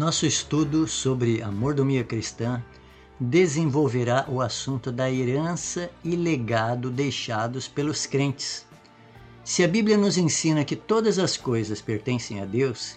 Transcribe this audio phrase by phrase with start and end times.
[0.00, 2.64] Nosso estudo sobre a mordomia cristã
[3.20, 8.66] desenvolverá o assunto da herança e legado deixados pelos crentes.
[9.44, 12.96] Se a Bíblia nos ensina que todas as coisas pertencem a Deus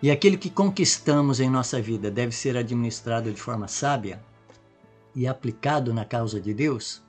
[0.00, 4.18] e aquilo que conquistamos em nossa vida deve ser administrado de forma sábia
[5.14, 7.02] e aplicado na causa de Deus,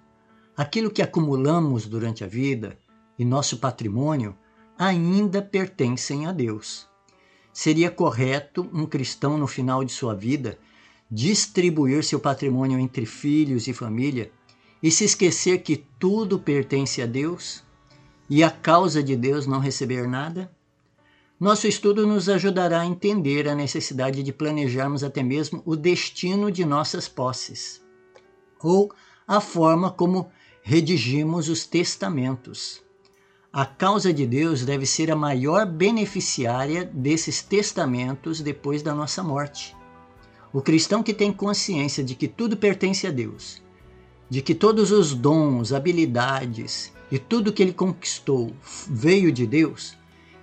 [0.57, 2.77] aquilo que acumulamos durante a vida
[3.18, 4.38] e nosso patrimônio
[4.77, 6.91] ainda pertencem a Deus.
[7.54, 10.57] Seria correto um cristão, no final de sua vida,
[11.09, 14.31] distribuir seu patrimônio entre filhos e família
[14.81, 17.63] e se esquecer que tudo pertence a Deus
[18.29, 20.49] e a causa de Deus não receber nada?
[21.38, 26.63] Nosso estudo nos ajudará a entender a necessidade de planejarmos até mesmo o destino de
[26.63, 27.81] nossas posses,
[28.62, 28.93] ou
[29.27, 30.31] a forma como
[30.62, 32.81] redigimos os testamentos
[33.54, 39.76] a causa de Deus deve ser a maior beneficiária desses testamentos depois da nossa morte.
[40.54, 43.62] O cristão que tem consciência de que tudo pertence a Deus,
[44.30, 48.54] de que todos os dons, habilidades e tudo que ele conquistou
[48.90, 49.98] veio de Deus,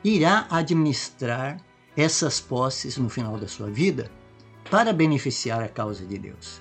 [0.04, 1.58] irá administrar
[1.96, 4.10] essas posses no final da sua vida
[4.70, 6.60] para beneficiar a causa de Deus.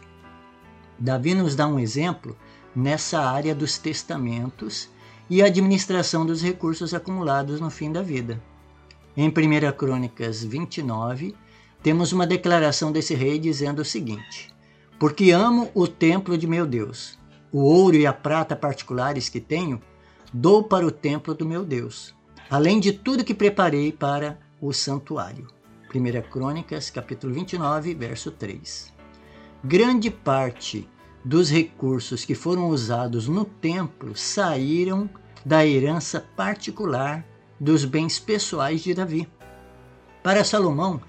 [0.98, 2.38] Davi nos dá um exemplo
[2.74, 4.90] nessa área dos testamentos
[5.30, 8.42] e a administração dos recursos acumulados no fim da vida.
[9.16, 11.36] Em 1 Crônicas 29,
[11.82, 14.54] temos uma declaração desse rei dizendo o seguinte:
[15.00, 17.18] Porque amo o templo de meu Deus,
[17.52, 19.82] o ouro e a prata particulares que tenho,
[20.34, 22.14] dou para o templo do meu Deus,
[22.50, 25.48] além de tudo que preparei para o santuário.
[25.94, 28.94] 1 Crônicas, capítulo 29, verso 3.
[29.64, 30.88] Grande parte
[31.24, 35.10] dos recursos que foram usados no templo saíram
[35.46, 37.26] da herança particular
[37.60, 39.28] dos bens pessoais de Davi.
[40.24, 41.02] Para Salomão,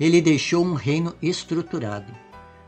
[0.00, 2.12] ele deixou um reino estruturado,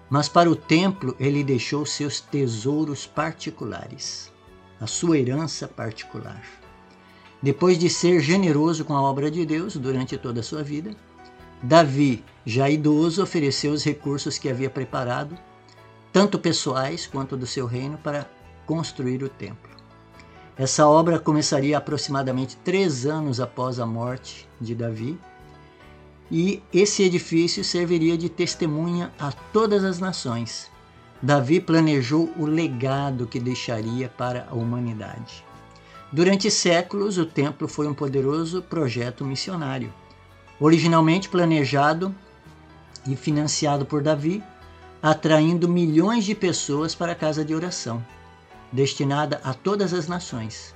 [0.08, 4.32] mas para o templo ele deixou seus tesouros particulares,
[4.80, 6.42] a sua herança particular.
[7.42, 10.94] Depois de ser generoso com a obra de Deus durante toda a sua vida,
[11.62, 15.36] Davi, já idoso, ofereceu os recursos que havia preparado
[16.14, 18.30] tanto pessoais quanto do seu reino, para
[18.64, 19.72] construir o templo.
[20.56, 25.18] Essa obra começaria aproximadamente três anos após a morte de Davi,
[26.30, 30.70] e esse edifício serviria de testemunha a todas as nações.
[31.20, 35.44] Davi planejou o legado que deixaria para a humanidade.
[36.12, 39.92] Durante séculos, o templo foi um poderoso projeto missionário.
[40.60, 42.14] Originalmente planejado
[43.04, 44.40] e financiado por Davi,
[45.04, 48.02] atraindo milhões de pessoas para a casa de oração,
[48.72, 50.74] destinada a todas as nações.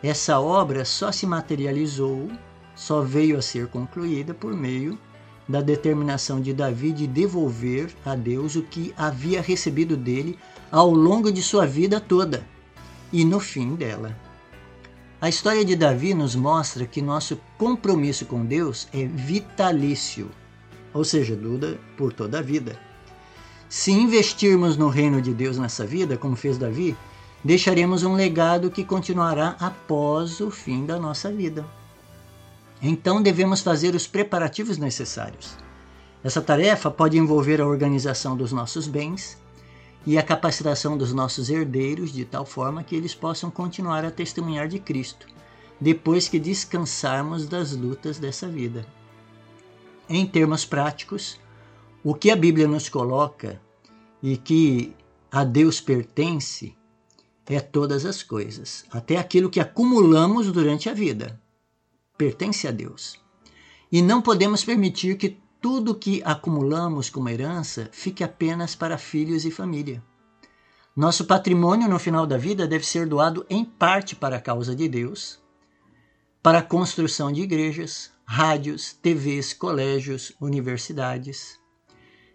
[0.00, 2.30] Essa obra só se materializou,
[2.76, 4.96] só veio a ser concluída por meio
[5.48, 10.38] da determinação de Davi de devolver a Deus o que havia recebido dele
[10.70, 12.46] ao longo de sua vida toda
[13.12, 14.16] e no fim dela.
[15.20, 20.30] A história de Davi nos mostra que nosso compromisso com Deus é vitalício,
[20.94, 22.86] ou seja, dura por toda a vida.
[23.68, 26.96] Se investirmos no reino de Deus nessa vida, como fez Davi,
[27.44, 31.66] deixaremos um legado que continuará após o fim da nossa vida.
[32.80, 35.56] Então devemos fazer os preparativos necessários.
[36.24, 39.36] Essa tarefa pode envolver a organização dos nossos bens
[40.06, 44.66] e a capacitação dos nossos herdeiros de tal forma que eles possam continuar a testemunhar
[44.66, 45.26] de Cristo,
[45.78, 48.86] depois que descansarmos das lutas dessa vida.
[50.08, 51.38] Em termos práticos,
[52.10, 53.60] o que a Bíblia nos coloca
[54.22, 54.96] e que
[55.30, 56.74] a Deus pertence
[57.44, 61.38] é todas as coisas, até aquilo que acumulamos durante a vida.
[62.16, 63.20] Pertence a Deus.
[63.92, 69.50] E não podemos permitir que tudo que acumulamos como herança fique apenas para filhos e
[69.50, 70.02] família.
[70.96, 74.88] Nosso patrimônio no final da vida deve ser doado em parte para a causa de
[74.88, 75.38] Deus,
[76.42, 81.58] para a construção de igrejas, rádios, TVs, colégios, universidades,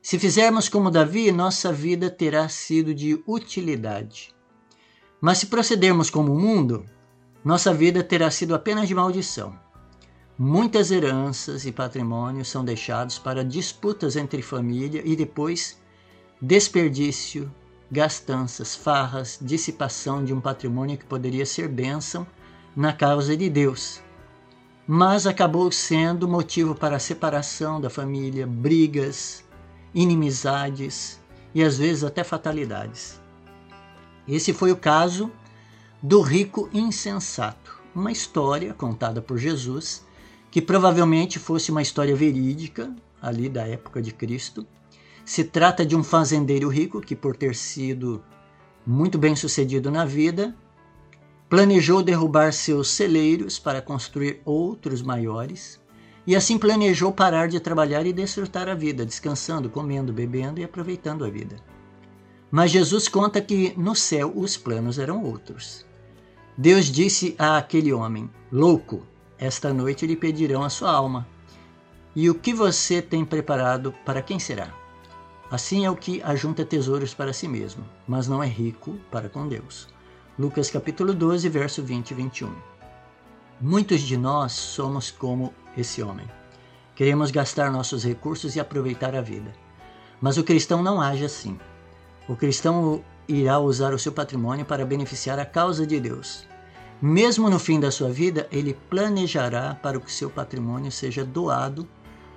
[0.03, 4.35] se fizermos como Davi, nossa vida terá sido de utilidade.
[5.21, 6.85] Mas se procedermos como o mundo,
[7.41, 9.57] nossa vida terá sido apenas de maldição.
[10.37, 15.81] Muitas heranças e patrimônios são deixados para disputas entre família e depois
[16.41, 17.49] desperdício,
[17.89, 22.27] gastanças, farras, dissipação de um patrimônio que poderia ser bênção
[22.75, 24.01] na causa de Deus.
[24.85, 29.45] Mas acabou sendo motivo para a separação da família, brigas,
[29.93, 31.21] inimizades
[31.53, 33.21] e às vezes até fatalidades.
[34.27, 35.31] Esse foi o caso
[36.01, 40.05] do rico insensato, uma história contada por Jesus
[40.53, 44.67] que provavelmente fosse uma história verídica, ali da época de Cristo.
[45.25, 48.23] Se trata de um fazendeiro rico que, por ter sido
[48.85, 50.55] muito bem sucedido na vida,
[51.49, 55.79] planejou derrubar seus celeiros para construir outros maiores,
[56.25, 61.25] e assim planejou parar de trabalhar e desfrutar a vida, descansando, comendo, bebendo e aproveitando
[61.25, 61.57] a vida.
[62.49, 65.85] Mas Jesus conta que no céu os planos eram outros.
[66.57, 69.05] Deus disse a aquele homem: Louco,
[69.37, 71.27] esta noite lhe pedirão a sua alma.
[72.15, 74.71] E o que você tem preparado para quem será?
[75.49, 79.47] Assim é o que ajunta tesouros para si mesmo, mas não é rico para com
[79.47, 79.87] Deus.
[80.37, 82.53] Lucas capítulo 12, verso 20 e 21.
[83.59, 86.27] Muitos de nós somos como esse homem.
[86.95, 89.51] Queremos gastar nossos recursos e aproveitar a vida.
[90.21, 91.59] Mas o cristão não age assim.
[92.27, 96.47] O cristão irá usar o seu patrimônio para beneficiar a causa de Deus.
[97.01, 101.87] Mesmo no fim da sua vida, ele planejará para que seu patrimônio seja doado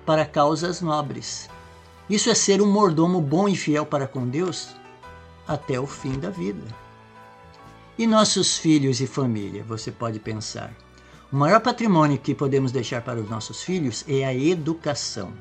[0.05, 1.49] para causas nobres.
[2.09, 4.75] Isso é ser um mordomo bom e fiel para com Deus
[5.47, 6.63] até o fim da vida.
[7.97, 10.73] E nossos filhos e família, você pode pensar.
[11.29, 15.33] O maior patrimônio que podemos deixar para os nossos filhos é a educação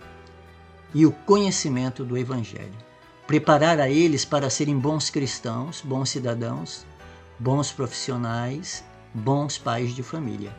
[0.93, 2.75] e o conhecimento do Evangelho.
[3.25, 6.85] Preparar a eles para serem bons cristãos, bons cidadãos,
[7.39, 8.83] bons profissionais,
[9.15, 10.53] bons pais de família.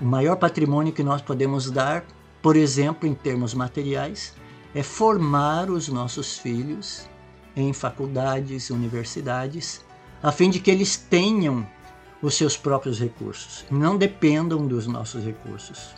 [0.00, 2.04] O maior patrimônio que nós podemos dar,
[2.40, 4.32] por exemplo, em termos materiais,
[4.76, 7.08] é formar os nossos filhos
[7.56, 9.84] em faculdades, universidades,
[10.22, 11.66] a fim de que eles tenham
[12.22, 15.94] os seus próprios recursos, não dependam dos nossos recursos.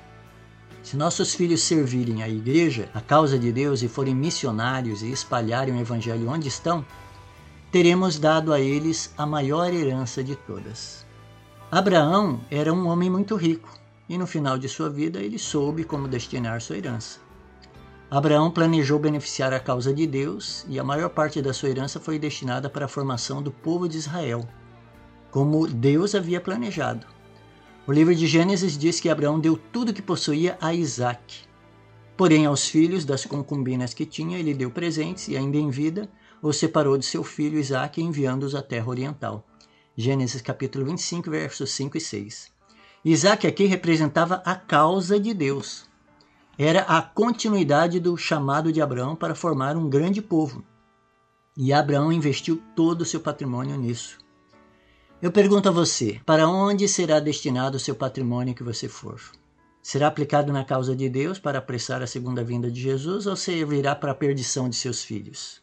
[0.83, 5.75] Se nossos filhos servirem à igreja, a causa de Deus, e forem missionários e espalharem
[5.75, 6.85] o evangelho onde estão,
[7.71, 11.07] teremos dado a eles a maior herança de todas.
[11.71, 13.79] Abraão era um homem muito rico
[14.09, 17.21] e no final de sua vida ele soube como destinar sua herança.
[18.11, 22.19] Abraão planejou beneficiar a causa de Deus e a maior parte da sua herança foi
[22.19, 24.49] destinada para a formação do povo de Israel,
[25.31, 27.07] como Deus havia planejado.
[27.87, 31.47] O livro de Gênesis diz que Abraão deu tudo que possuía a Isaac.
[32.17, 36.11] Porém, aos filhos das concubinas que tinha, ele deu presentes e, ainda em vida,
[36.43, 39.47] os separou de seu filho Isaac, enviando-os à terra oriental.
[39.97, 42.53] Gênesis capítulo 25, versos 5 e 6.
[43.05, 45.89] Isaac aqui representava a causa de Deus
[46.59, 50.65] era a continuidade do chamado de Abraão para formar um grande povo.
[51.57, 54.19] E Abraão investiu todo o seu patrimônio nisso.
[55.21, 59.21] Eu pergunto a você: para onde será destinado o seu patrimônio que você for?
[59.83, 63.95] Será aplicado na causa de Deus para apressar a segunda vinda de Jesus ou servirá
[63.95, 65.61] para a perdição de seus filhos?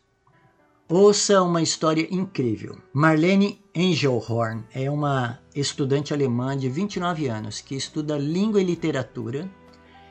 [0.89, 2.77] Ouça uma história incrível.
[2.93, 9.49] Marlene Engelhorn é uma estudante alemã de 29 anos que estuda língua e literatura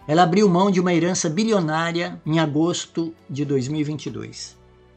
[0.07, 4.55] ela abriu mão de uma herança bilionária em agosto de 2022,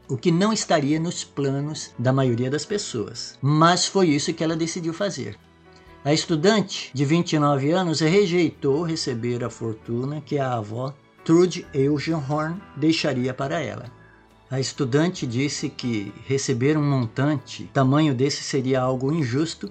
[0.08, 4.56] o que não estaria nos planos da maioria das pessoas, mas foi isso que ela
[4.56, 5.38] decidiu fazer.
[6.04, 10.94] A estudante de 29 anos rejeitou receber a fortuna que a avó
[11.24, 13.92] Trude Eugenhorn deixaria para ela.
[14.50, 19.70] A estudante disse que receber um montante tamanho desse seria algo injusto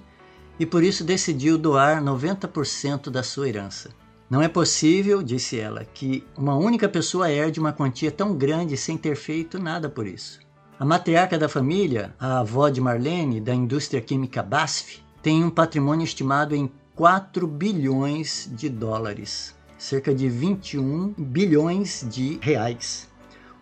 [0.60, 3.90] e por isso decidiu doar 90% da sua herança.
[4.30, 8.98] Não é possível, disse ela, que uma única pessoa herde uma quantia tão grande sem
[8.98, 10.40] ter feito nada por isso.
[10.78, 16.04] A matriarca da família, a avó de Marlene, da indústria química BASF, tem um patrimônio
[16.04, 23.08] estimado em 4 bilhões de dólares, cerca de 21 bilhões de reais,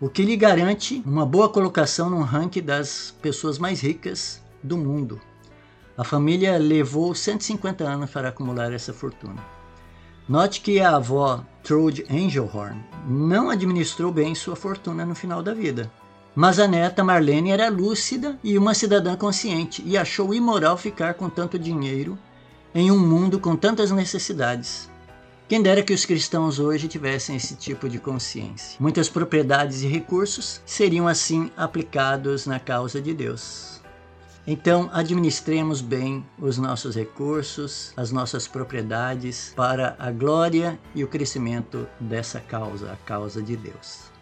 [0.00, 5.20] o que lhe garante uma boa colocação no ranking das pessoas mais ricas do mundo.
[5.96, 9.55] A família levou 150 anos para acumular essa fortuna.
[10.28, 15.88] Note que a avó Trude Angelhorn não administrou bem sua fortuna no final da vida.
[16.34, 21.30] Mas a neta Marlene era lúcida e uma cidadã consciente e achou imoral ficar com
[21.30, 22.18] tanto dinheiro
[22.74, 24.90] em um mundo com tantas necessidades.
[25.48, 28.76] Quem dera que os cristãos hoje tivessem esse tipo de consciência.
[28.80, 33.75] Muitas propriedades e recursos seriam assim aplicados na causa de Deus.
[34.46, 41.88] Então, administremos bem os nossos recursos, as nossas propriedades para a glória e o crescimento
[41.98, 44.15] dessa causa, a causa de Deus.